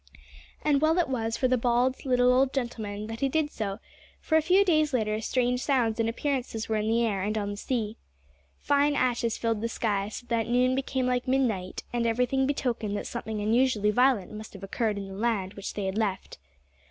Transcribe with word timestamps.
And 0.65 0.81
well 0.81 0.95
was 1.07 1.35
it 1.35 1.39
for 1.39 1.47
the 1.47 1.59
bald 1.59 2.07
little 2.07 2.33
old 2.33 2.53
gentleman 2.53 3.05
that 3.05 3.19
he 3.19 3.29
did 3.29 3.51
so, 3.51 3.77
for, 4.19 4.35
a 4.35 4.41
few 4.41 4.65
days 4.65 4.95
later, 4.95 5.21
strange 5.21 5.61
sounds 5.61 5.99
and 5.99 6.09
appearances 6.09 6.67
were 6.67 6.77
in 6.77 6.87
the 6.87 7.05
air 7.05 7.21
and 7.21 7.37
on 7.37 7.51
the 7.51 7.57
sea. 7.57 7.97
Fine 8.57 8.95
ashes 8.95 9.37
filled 9.37 9.61
the 9.61 9.69
sky, 9.69 10.09
so 10.09 10.25
that 10.29 10.47
noon 10.47 10.73
became 10.73 11.05
like 11.05 11.27
midnight, 11.27 11.83
and 11.93 12.07
everything 12.07 12.47
betokened 12.47 12.97
that 12.97 13.05
something 13.05 13.41
unusually 13.41 13.91
violent 13.91 14.31
must 14.31 14.53
have 14.53 14.63
occurred 14.63 14.97
in 14.97 15.07
the 15.07 15.13
land 15.13 15.53
which 15.53 15.75
they 15.75 15.85
had 15.85 15.99
left. 15.99 16.39